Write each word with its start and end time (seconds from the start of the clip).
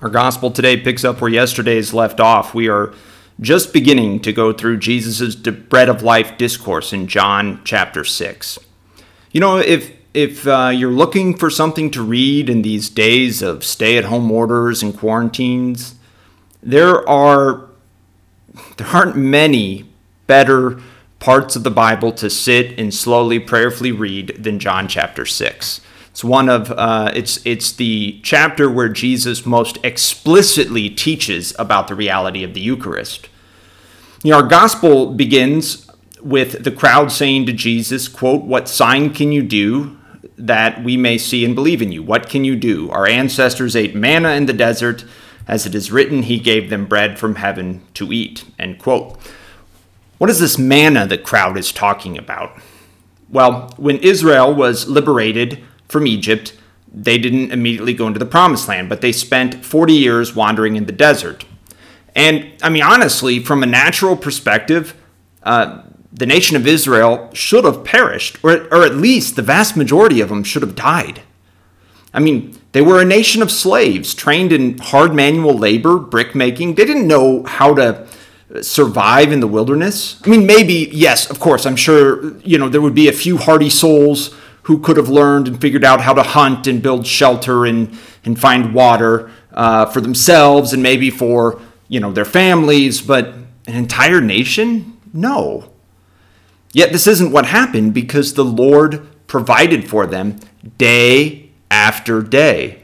Our 0.00 0.08
gospel 0.08 0.52
today 0.52 0.76
picks 0.76 1.04
up 1.04 1.20
where 1.20 1.30
yesterday's 1.30 1.92
left 1.92 2.20
off. 2.20 2.54
We 2.54 2.68
are 2.68 2.94
just 3.40 3.72
beginning 3.72 4.20
to 4.20 4.32
go 4.32 4.52
through 4.52 4.78
Jesus' 4.78 5.34
bread 5.34 5.88
of 5.88 6.02
life 6.04 6.38
discourse 6.38 6.92
in 6.92 7.08
John 7.08 7.60
chapter 7.64 8.04
6. 8.04 8.60
You 9.32 9.40
know, 9.40 9.58
if 9.58 9.92
if 10.14 10.46
uh, 10.46 10.70
you're 10.72 10.92
looking 10.92 11.36
for 11.36 11.50
something 11.50 11.90
to 11.90 12.02
read 12.02 12.48
in 12.48 12.62
these 12.62 12.88
days 12.88 13.42
of 13.42 13.64
stay-at-home 13.64 14.30
orders 14.30 14.82
and 14.82 14.96
quarantines, 14.96 15.96
there 16.62 17.06
are 17.08 17.68
there 18.76 18.86
aren't 18.86 19.16
many 19.16 19.84
better 20.28 20.80
parts 21.18 21.56
of 21.56 21.64
the 21.64 21.70
Bible 21.72 22.12
to 22.12 22.30
sit 22.30 22.78
and 22.78 22.94
slowly 22.94 23.40
prayerfully 23.40 23.90
read 23.90 24.36
than 24.38 24.60
John 24.60 24.86
chapter 24.86 25.26
6. 25.26 25.80
It's 26.18 26.24
one 26.24 26.48
of 26.48 26.72
uh, 26.72 27.12
it's 27.14 27.38
it's 27.46 27.70
the 27.70 28.18
chapter 28.24 28.68
where 28.68 28.88
Jesus 28.88 29.46
most 29.46 29.78
explicitly 29.84 30.90
teaches 30.90 31.54
about 31.60 31.86
the 31.86 31.94
reality 31.94 32.42
of 32.42 32.54
the 32.54 32.60
Eucharist. 32.60 33.28
You 34.24 34.32
know, 34.32 34.38
our 34.38 34.48
gospel 34.48 35.14
begins 35.14 35.88
with 36.20 36.64
the 36.64 36.72
crowd 36.72 37.12
saying 37.12 37.46
to 37.46 37.52
Jesus, 37.52 38.08
"quote 38.08 38.42
What 38.42 38.68
sign 38.68 39.14
can 39.14 39.30
you 39.30 39.44
do 39.44 39.96
that 40.36 40.82
we 40.82 40.96
may 40.96 41.18
see 41.18 41.44
and 41.44 41.54
believe 41.54 41.80
in 41.80 41.92
you? 41.92 42.02
What 42.02 42.28
can 42.28 42.42
you 42.42 42.56
do? 42.56 42.90
Our 42.90 43.06
ancestors 43.06 43.76
ate 43.76 43.94
manna 43.94 44.30
in 44.30 44.46
the 44.46 44.52
desert, 44.52 45.04
as 45.46 45.66
it 45.66 45.74
is 45.76 45.92
written, 45.92 46.24
He 46.24 46.40
gave 46.40 46.68
them 46.68 46.86
bread 46.86 47.16
from 47.16 47.36
heaven 47.36 47.82
to 47.94 48.12
eat." 48.12 48.42
End 48.58 48.80
quote. 48.80 49.16
What 50.18 50.30
is 50.30 50.40
this 50.40 50.58
manna 50.58 51.06
the 51.06 51.16
crowd 51.16 51.56
is 51.56 51.70
talking 51.70 52.18
about? 52.18 52.60
Well, 53.30 53.72
when 53.76 53.98
Israel 53.98 54.52
was 54.52 54.88
liberated 54.88 55.62
from 55.88 56.06
Egypt, 56.06 56.54
they 56.92 57.18
didn't 57.18 57.52
immediately 57.52 57.94
go 57.94 58.06
into 58.06 58.18
the 58.18 58.26
promised 58.26 58.68
land, 58.68 58.88
but 58.88 59.00
they 59.00 59.12
spent 59.12 59.64
40 59.64 59.92
years 59.92 60.34
wandering 60.34 60.76
in 60.76 60.86
the 60.86 60.92
desert. 60.92 61.44
And 62.14 62.50
I 62.62 62.68
mean, 62.68 62.82
honestly, 62.82 63.40
from 63.40 63.62
a 63.62 63.66
natural 63.66 64.16
perspective, 64.16 64.94
uh, 65.42 65.82
the 66.12 66.26
nation 66.26 66.56
of 66.56 66.66
Israel 66.66 67.30
should 67.32 67.64
have 67.64 67.84
perished, 67.84 68.42
or, 68.42 68.64
or 68.72 68.84
at 68.84 68.96
least 68.96 69.36
the 69.36 69.42
vast 69.42 69.76
majority 69.76 70.20
of 70.20 70.28
them 70.28 70.42
should 70.42 70.62
have 70.62 70.74
died. 70.74 71.22
I 72.12 72.20
mean, 72.20 72.58
they 72.72 72.80
were 72.80 73.00
a 73.00 73.04
nation 73.04 73.42
of 73.42 73.50
slaves 73.50 74.14
trained 74.14 74.52
in 74.52 74.78
hard 74.78 75.14
manual 75.14 75.54
labor, 75.56 75.98
brick 75.98 76.34
making. 76.34 76.74
They 76.74 76.86
didn't 76.86 77.06
know 77.06 77.44
how 77.44 77.74
to 77.74 78.08
survive 78.62 79.30
in 79.30 79.40
the 79.40 79.46
wilderness. 79.46 80.20
I 80.24 80.30
mean, 80.30 80.46
maybe, 80.46 80.88
yes, 80.90 81.30
of 81.30 81.38
course, 81.38 81.66
I'm 81.66 81.76
sure, 81.76 82.36
you 82.38 82.56
know, 82.58 82.68
there 82.68 82.80
would 82.80 82.94
be 82.94 83.08
a 83.08 83.12
few 83.12 83.36
hardy 83.36 83.68
souls 83.68 84.34
who 84.68 84.78
could 84.78 84.98
have 84.98 85.08
learned 85.08 85.48
and 85.48 85.58
figured 85.58 85.82
out 85.82 86.02
how 86.02 86.12
to 86.12 86.22
hunt 86.22 86.66
and 86.66 86.82
build 86.82 87.06
shelter 87.06 87.64
and, 87.64 87.98
and 88.22 88.38
find 88.38 88.74
water 88.74 89.30
uh, 89.54 89.86
for 89.86 90.02
themselves 90.02 90.74
and 90.74 90.82
maybe 90.82 91.08
for 91.08 91.58
you 91.88 91.98
know 91.98 92.12
their 92.12 92.26
families, 92.26 93.00
but 93.00 93.28
an 93.66 93.74
entire 93.74 94.20
nation? 94.20 95.00
No. 95.10 95.72
Yet 96.72 96.92
this 96.92 97.06
isn't 97.06 97.32
what 97.32 97.46
happened 97.46 97.94
because 97.94 98.34
the 98.34 98.44
Lord 98.44 99.08
provided 99.26 99.88
for 99.88 100.06
them 100.06 100.38
day 100.76 101.48
after 101.70 102.20
day. 102.20 102.82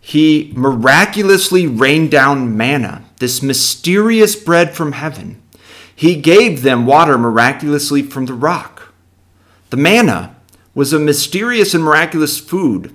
He 0.00 0.52
miraculously 0.54 1.66
rained 1.66 2.12
down 2.12 2.56
manna, 2.56 3.06
this 3.18 3.42
mysterious 3.42 4.36
bread 4.36 4.72
from 4.76 4.92
heaven. 4.92 5.42
He 5.96 6.14
gave 6.14 6.62
them 6.62 6.86
water 6.86 7.18
miraculously 7.18 8.02
from 8.02 8.26
the 8.26 8.34
rock. 8.34 8.94
The 9.70 9.76
manna 9.76 10.34
was 10.74 10.92
a 10.92 10.98
mysterious 10.98 11.74
and 11.74 11.84
miraculous 11.84 12.38
food. 12.38 12.94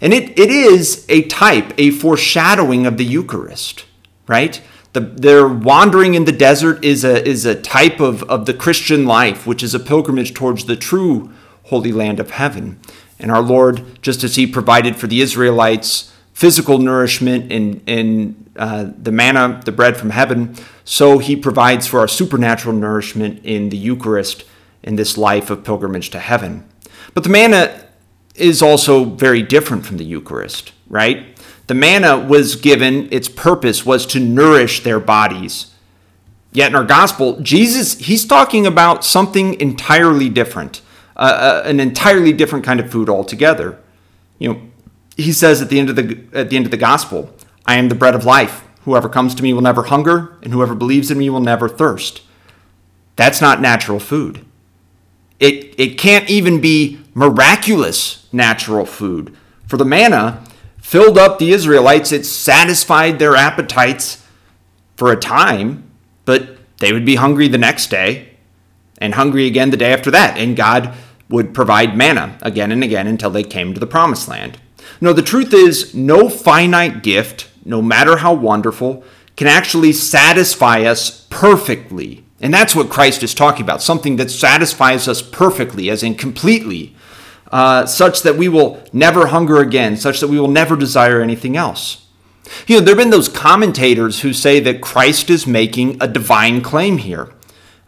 And 0.00 0.12
it, 0.12 0.38
it 0.38 0.50
is 0.50 1.04
a 1.08 1.22
type, 1.22 1.72
a 1.78 1.90
foreshadowing 1.90 2.86
of 2.86 2.98
the 2.98 3.04
Eucharist, 3.04 3.84
right? 4.26 4.60
The, 4.92 5.00
their 5.00 5.46
wandering 5.46 6.14
in 6.14 6.24
the 6.24 6.32
desert 6.32 6.84
is 6.84 7.04
a, 7.04 7.26
is 7.26 7.44
a 7.44 7.60
type 7.60 8.00
of, 8.00 8.22
of 8.24 8.46
the 8.46 8.54
Christian 8.54 9.06
life, 9.06 9.46
which 9.46 9.62
is 9.62 9.74
a 9.74 9.80
pilgrimage 9.80 10.34
towards 10.34 10.64
the 10.64 10.76
true 10.76 11.32
Holy 11.64 11.92
Land 11.92 12.20
of 12.20 12.30
Heaven. 12.30 12.80
And 13.18 13.30
our 13.30 13.42
Lord, 13.42 14.00
just 14.02 14.24
as 14.24 14.36
He 14.36 14.46
provided 14.46 14.96
for 14.96 15.06
the 15.06 15.20
Israelites 15.20 16.14
physical 16.32 16.78
nourishment 16.78 17.50
in, 17.50 17.80
in 17.86 18.50
uh, 18.56 18.90
the 18.96 19.10
manna, 19.10 19.60
the 19.64 19.72
bread 19.72 19.96
from 19.96 20.10
heaven, 20.10 20.54
so 20.84 21.18
He 21.18 21.34
provides 21.34 21.86
for 21.86 21.98
our 21.98 22.08
supernatural 22.08 22.74
nourishment 22.74 23.44
in 23.44 23.70
the 23.70 23.76
Eucharist 23.76 24.44
in 24.82 24.94
this 24.96 25.18
life 25.18 25.50
of 25.50 25.64
pilgrimage 25.64 26.10
to 26.10 26.20
heaven. 26.20 26.66
But 27.14 27.24
the 27.24 27.30
manna 27.30 27.84
is 28.34 28.62
also 28.62 29.04
very 29.04 29.42
different 29.42 29.84
from 29.84 29.96
the 29.96 30.04
Eucharist, 30.04 30.72
right? 30.88 31.26
The 31.66 31.74
manna 31.74 32.18
was 32.18 32.56
given, 32.56 33.08
its 33.12 33.28
purpose 33.28 33.84
was 33.84 34.06
to 34.06 34.20
nourish 34.20 34.82
their 34.82 35.00
bodies. 35.00 35.74
Yet 36.52 36.70
in 36.70 36.76
our 36.76 36.84
gospel, 36.84 37.40
Jesus, 37.40 37.98
he's 37.98 38.24
talking 38.24 38.66
about 38.66 39.04
something 39.04 39.60
entirely 39.60 40.28
different, 40.28 40.80
uh, 41.16 41.62
uh, 41.64 41.68
an 41.68 41.78
entirely 41.78 42.32
different 42.32 42.64
kind 42.64 42.80
of 42.80 42.90
food 42.90 43.08
altogether. 43.08 43.78
You 44.38 44.52
know, 44.52 44.60
he 45.16 45.32
says 45.32 45.60
at 45.60 45.68
the 45.68 45.78
end 45.78 45.90
of 45.90 45.96
the 45.96 46.18
at 46.32 46.48
the 46.48 46.56
end 46.56 46.64
of 46.64 46.70
the 46.70 46.76
gospel, 46.78 47.34
"I 47.66 47.74
am 47.74 47.88
the 47.88 47.94
bread 47.94 48.14
of 48.14 48.24
life. 48.24 48.62
Whoever 48.84 49.08
comes 49.08 49.34
to 49.34 49.42
me 49.42 49.52
will 49.52 49.60
never 49.60 49.84
hunger, 49.84 50.32
and 50.42 50.52
whoever 50.52 50.74
believes 50.74 51.10
in 51.10 51.18
me 51.18 51.28
will 51.28 51.40
never 51.40 51.68
thirst." 51.68 52.22
That's 53.16 53.40
not 53.40 53.60
natural 53.60 53.98
food. 53.98 54.44
It, 55.40 55.74
it 55.78 55.98
can't 55.98 56.28
even 56.28 56.60
be 56.60 57.00
miraculous 57.14 58.26
natural 58.32 58.86
food. 58.86 59.36
For 59.66 59.76
the 59.76 59.84
manna 59.84 60.44
filled 60.80 61.18
up 61.18 61.38
the 61.38 61.52
Israelites, 61.52 62.12
it 62.12 62.24
satisfied 62.24 63.18
their 63.18 63.36
appetites 63.36 64.24
for 64.96 65.12
a 65.12 65.16
time, 65.16 65.90
but 66.24 66.56
they 66.78 66.92
would 66.92 67.04
be 67.04 67.16
hungry 67.16 67.48
the 67.48 67.58
next 67.58 67.88
day 67.90 68.30
and 68.98 69.14
hungry 69.14 69.46
again 69.46 69.70
the 69.70 69.76
day 69.76 69.92
after 69.92 70.10
that. 70.10 70.38
And 70.38 70.56
God 70.56 70.94
would 71.28 71.54
provide 71.54 71.96
manna 71.96 72.38
again 72.42 72.72
and 72.72 72.82
again 72.82 73.06
until 73.06 73.30
they 73.30 73.44
came 73.44 73.74
to 73.74 73.80
the 73.80 73.86
promised 73.86 74.28
land. 74.28 74.58
No, 75.00 75.12
the 75.12 75.22
truth 75.22 75.52
is, 75.52 75.94
no 75.94 76.28
finite 76.28 77.02
gift, 77.02 77.48
no 77.64 77.82
matter 77.82 78.16
how 78.16 78.32
wonderful, 78.32 79.04
can 79.36 79.46
actually 79.46 79.92
satisfy 79.92 80.82
us 80.82 81.26
perfectly 81.30 82.24
and 82.40 82.54
that's 82.54 82.76
what 82.76 82.90
Christ 82.90 83.22
is 83.22 83.34
talking 83.34 83.62
about 83.62 83.82
something 83.82 84.16
that 84.16 84.30
satisfies 84.30 85.08
us 85.08 85.22
perfectly, 85.22 85.90
as 85.90 86.02
in 86.02 86.14
completely, 86.14 86.94
uh, 87.50 87.86
such 87.86 88.22
that 88.22 88.36
we 88.36 88.48
will 88.48 88.82
never 88.92 89.28
hunger 89.28 89.58
again, 89.58 89.96
such 89.96 90.20
that 90.20 90.28
we 90.28 90.38
will 90.38 90.48
never 90.48 90.76
desire 90.76 91.20
anything 91.20 91.56
else. 91.56 92.06
You 92.66 92.76
know, 92.76 92.80
there 92.80 92.94
have 92.94 93.02
been 93.02 93.10
those 93.10 93.28
commentators 93.28 94.20
who 94.20 94.32
say 94.32 94.60
that 94.60 94.80
Christ 94.80 95.30
is 95.30 95.46
making 95.46 96.00
a 96.00 96.08
divine 96.08 96.62
claim 96.62 96.98
here. 96.98 97.32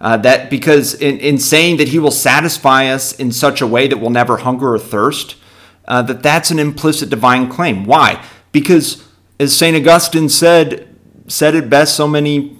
Uh, 0.00 0.16
that 0.16 0.48
because 0.48 0.94
in, 0.94 1.18
in 1.18 1.38
saying 1.38 1.76
that 1.76 1.88
he 1.88 1.98
will 1.98 2.10
satisfy 2.10 2.86
us 2.86 3.12
in 3.18 3.30
such 3.30 3.60
a 3.60 3.66
way 3.66 3.86
that 3.86 3.98
we'll 3.98 4.08
never 4.08 4.38
hunger 4.38 4.72
or 4.72 4.78
thirst, 4.78 5.36
uh, 5.86 6.00
that 6.00 6.22
that's 6.22 6.50
an 6.50 6.58
implicit 6.58 7.10
divine 7.10 7.50
claim. 7.50 7.84
Why? 7.84 8.24
Because 8.50 9.06
as 9.38 9.54
St. 9.54 9.76
Augustine 9.76 10.30
said, 10.30 10.88
said 11.28 11.54
it 11.54 11.68
best 11.68 11.96
so 11.96 12.08
many 12.08 12.56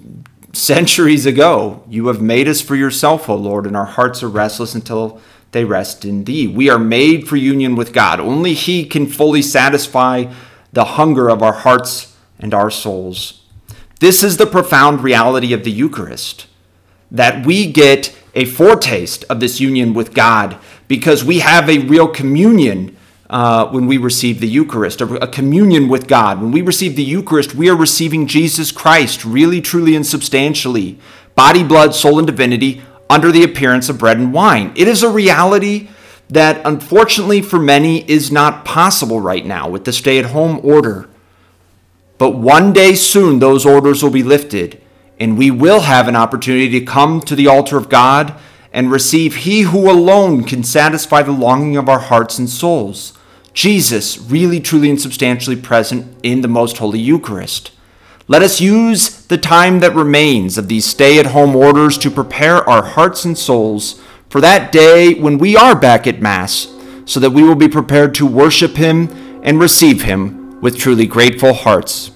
centuries 0.52 1.26
ago. 1.26 1.84
You 1.88 2.08
have 2.08 2.20
made 2.20 2.48
us 2.48 2.60
for 2.60 2.76
yourself, 2.76 3.28
O 3.28 3.34
Lord, 3.34 3.66
and 3.66 3.76
our 3.76 3.84
hearts 3.84 4.22
are 4.22 4.28
restless 4.28 4.74
until 4.74 5.20
they 5.52 5.64
rest 5.64 6.04
in 6.04 6.24
thee. 6.24 6.46
We 6.46 6.68
are 6.70 6.78
made 6.78 7.28
for 7.28 7.36
union 7.36 7.76
with 7.76 7.92
God. 7.92 8.20
Only 8.20 8.54
he 8.54 8.84
can 8.84 9.06
fully 9.06 9.42
satisfy 9.42 10.32
the 10.72 10.84
hunger 10.84 11.28
of 11.28 11.42
our 11.42 11.52
hearts 11.52 12.16
and 12.38 12.54
our 12.54 12.70
souls. 12.70 13.42
This 14.00 14.22
is 14.22 14.36
the 14.36 14.46
profound 14.46 15.02
reality 15.02 15.52
of 15.52 15.64
the 15.64 15.70
Eucharist 15.70 16.46
that 17.10 17.44
we 17.44 17.70
get 17.70 18.16
a 18.34 18.44
foretaste 18.44 19.24
of 19.24 19.40
this 19.40 19.60
union 19.60 19.92
with 19.92 20.14
God 20.14 20.56
because 20.86 21.24
we 21.24 21.40
have 21.40 21.68
a 21.68 21.78
real 21.78 22.08
communion 22.08 22.96
uh, 23.30 23.68
when 23.68 23.86
we 23.86 23.96
receive 23.96 24.40
the 24.40 24.48
Eucharist, 24.48 25.00
a, 25.00 25.22
a 25.22 25.28
communion 25.28 25.88
with 25.88 26.08
God. 26.08 26.40
When 26.40 26.50
we 26.50 26.62
receive 26.62 26.96
the 26.96 27.04
Eucharist, 27.04 27.54
we 27.54 27.70
are 27.70 27.76
receiving 27.76 28.26
Jesus 28.26 28.72
Christ, 28.72 29.24
really, 29.24 29.60
truly, 29.60 29.94
and 29.94 30.04
substantially, 30.04 30.98
body, 31.36 31.62
blood, 31.62 31.94
soul, 31.94 32.18
and 32.18 32.26
divinity, 32.26 32.82
under 33.08 33.30
the 33.30 33.44
appearance 33.44 33.88
of 33.88 33.98
bread 33.98 34.18
and 34.18 34.32
wine. 34.32 34.72
It 34.74 34.88
is 34.88 35.04
a 35.04 35.10
reality 35.10 35.88
that, 36.28 36.60
unfortunately, 36.64 37.40
for 37.40 37.60
many, 37.60 38.08
is 38.10 38.32
not 38.32 38.64
possible 38.64 39.20
right 39.20 39.46
now 39.46 39.68
with 39.68 39.84
the 39.84 39.92
stay 39.92 40.18
at 40.18 40.26
home 40.26 40.60
order. 40.64 41.08
But 42.18 42.30
one 42.32 42.72
day 42.72 42.96
soon, 42.96 43.38
those 43.38 43.64
orders 43.64 44.02
will 44.02 44.10
be 44.10 44.24
lifted, 44.24 44.82
and 45.20 45.38
we 45.38 45.52
will 45.52 45.80
have 45.80 46.08
an 46.08 46.16
opportunity 46.16 46.80
to 46.80 46.84
come 46.84 47.20
to 47.22 47.36
the 47.36 47.46
altar 47.46 47.76
of 47.76 47.88
God 47.88 48.34
and 48.72 48.90
receive 48.90 49.36
He 49.36 49.62
who 49.62 49.88
alone 49.88 50.42
can 50.42 50.64
satisfy 50.64 51.22
the 51.22 51.32
longing 51.32 51.76
of 51.76 51.88
our 51.88 52.00
hearts 52.00 52.36
and 52.36 52.50
souls. 52.50 53.16
Jesus, 53.60 54.18
really, 54.18 54.58
truly, 54.58 54.88
and 54.88 54.98
substantially 54.98 55.54
present 55.54 56.16
in 56.22 56.40
the 56.40 56.48
Most 56.48 56.78
Holy 56.78 56.98
Eucharist. 56.98 57.72
Let 58.26 58.40
us 58.40 58.58
use 58.58 59.26
the 59.26 59.36
time 59.36 59.80
that 59.80 59.94
remains 59.94 60.56
of 60.56 60.68
these 60.68 60.86
stay 60.86 61.18
at 61.18 61.26
home 61.26 61.54
orders 61.54 61.98
to 61.98 62.10
prepare 62.10 62.66
our 62.66 62.82
hearts 62.82 63.26
and 63.26 63.36
souls 63.36 64.00
for 64.30 64.40
that 64.40 64.72
day 64.72 65.12
when 65.12 65.36
we 65.36 65.58
are 65.58 65.78
back 65.78 66.06
at 66.06 66.22
Mass, 66.22 66.74
so 67.04 67.20
that 67.20 67.32
we 67.32 67.42
will 67.42 67.54
be 67.54 67.68
prepared 67.68 68.14
to 68.14 68.24
worship 68.24 68.76
Him 68.76 69.10
and 69.42 69.60
receive 69.60 70.04
Him 70.04 70.58
with 70.62 70.78
truly 70.78 71.04
grateful 71.04 71.52
hearts. 71.52 72.12